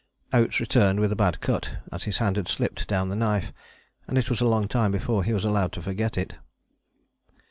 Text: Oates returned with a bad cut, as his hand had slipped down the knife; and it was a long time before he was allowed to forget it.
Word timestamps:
Oates 0.33 0.59
returned 0.59 0.99
with 0.99 1.11
a 1.11 1.15
bad 1.15 1.41
cut, 1.41 1.77
as 1.91 2.05
his 2.05 2.17
hand 2.17 2.35
had 2.35 2.47
slipped 2.47 2.87
down 2.87 3.09
the 3.09 3.15
knife; 3.15 3.53
and 4.07 4.17
it 4.17 4.31
was 4.31 4.41
a 4.41 4.45
long 4.49 4.67
time 4.67 4.91
before 4.91 5.23
he 5.23 5.31
was 5.31 5.45
allowed 5.45 5.71
to 5.73 5.81
forget 5.83 6.17
it. 6.17 6.37